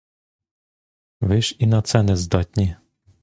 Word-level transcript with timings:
Ви 1.21 1.41
ж 1.41 1.55
і 1.59 1.67
на 1.67 1.81
це 1.81 2.03
нездатні. 2.03 2.75